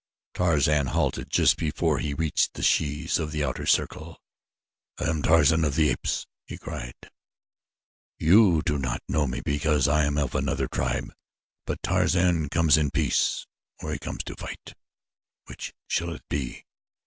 [0.33, 4.19] Tarzan halted just before he reached the shes of the outer circle.
[4.97, 6.95] "I am Tarzan of the Apes!" he cried.
[8.17, 11.13] "You do not know me because I am of another tribe,
[11.67, 13.45] but Tarzan comes in peace
[13.83, 14.73] or he comes to fight
[15.45, 16.65] which shall it be?